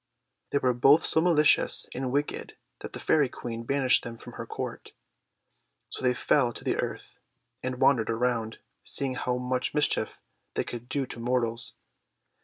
They 0.49 0.57
were 0.57 0.73
both 0.73 1.05
so 1.05 1.21
malicious 1.21 1.87
and 1.93 2.11
wicked 2.11 2.57
that 2.79 2.93
the 2.93 2.99
Fairy 2.99 3.29
Queen 3.29 3.61
banished 3.65 4.01
them 4.03 4.17
from 4.17 4.33
her 4.33 4.47
Court. 4.47 4.93
So 5.89 6.01
they 6.01 6.15
fell 6.15 6.51
to 6.53 6.75
earth 6.77 7.19
and 7.61 7.79
wandered 7.79 8.09
around, 8.09 8.57
seeing 8.83 9.13
how 9.13 9.37
much 9.37 9.75
mischief 9.75 10.19
they 10.55 10.63
could 10.63 10.89
do 10.89 11.05
to 11.05 11.19
mortals. 11.19 11.75